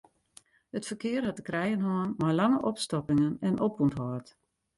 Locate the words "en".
3.47-3.61